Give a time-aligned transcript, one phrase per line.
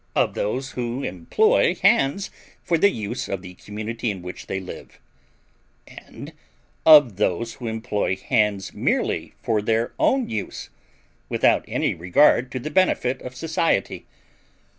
[0.15, 2.31] of those who employ hands
[2.63, 4.99] for the use of the community in which they live,
[5.87, 6.33] and
[6.87, 10.71] of those who employ hands merely for their own use,
[11.29, 14.07] without any regard to the benefit of society.